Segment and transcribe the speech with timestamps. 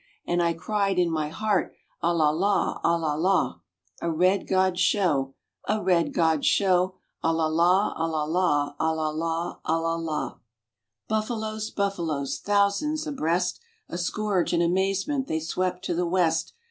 [0.25, 3.59] And I cried in my heart "A la la, a la la,
[4.01, 5.35] A red god show,
[5.69, 9.93] A red god show, A la la, a la la, a la la, a la
[9.97, 10.37] la."
[11.07, 13.59] Buffaloes, buffaloes, thousands abreast,
[13.89, 16.53] A scourge and amazement, they swept to the west.